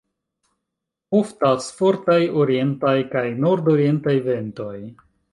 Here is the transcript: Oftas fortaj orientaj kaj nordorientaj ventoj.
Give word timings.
Oftas 1.17 1.67
fortaj 1.81 2.17
orientaj 2.43 2.93
kaj 3.11 3.23
nordorientaj 3.43 4.15
ventoj. 4.29 4.75